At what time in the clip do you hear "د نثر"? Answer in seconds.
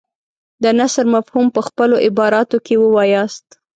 0.63-1.05